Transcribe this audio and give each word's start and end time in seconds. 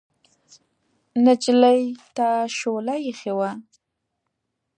نجلۍ 1.23 1.81
ته 2.15 2.27
شوله 2.57 2.95
اېښې 3.05 3.33
وه. 3.37 3.51